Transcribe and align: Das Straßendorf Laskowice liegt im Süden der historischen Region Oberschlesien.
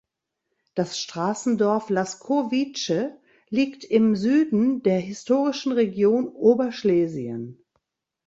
Das 0.73 0.97
Straßendorf 0.99 1.91
Laskowice 1.91 3.11
liegt 3.49 3.83
im 3.83 4.15
Süden 4.15 4.81
der 4.81 4.97
historischen 4.97 5.73
Region 5.73 6.27
Oberschlesien. 6.27 7.63